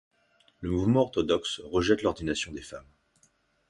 Le 0.61 0.71
mouvement 0.71 1.01
orthodoxe 1.01 1.61
rejette 1.65 2.01
l’ordination 2.01 2.51
des 2.51 2.63
femmes. 2.63 2.89